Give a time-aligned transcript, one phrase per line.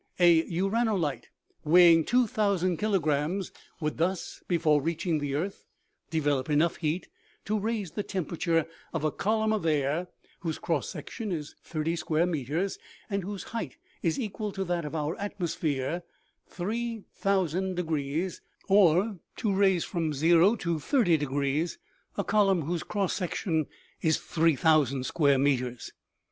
[0.19, 1.25] A uranolite
[1.63, 5.63] weighing 2000 kilograms would thus, before reaching the earth,
[6.09, 7.07] develop enough heat
[7.45, 10.07] to raise the temperature of a column of air,
[10.39, 11.53] whose cross section is.
[11.63, 12.79] thirty square meters
[13.11, 16.01] and whose height is equal to that of our atmosphere,
[16.47, 18.35] 3000,
[18.69, 21.67] or, to raise from o to 30
[22.17, 23.67] a column whose cross section
[24.01, 25.91] is 3000 square meters.